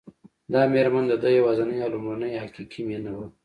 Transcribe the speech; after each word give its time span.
دا 0.53 0.61
مېرمن 0.73 1.03
د 1.07 1.13
ده 1.23 1.29
یوازېنۍ 1.37 1.77
او 1.83 1.89
لومړنۍ 1.95 2.31
حقیقي 2.43 2.81
مینه 2.89 3.11
وه 3.17 3.27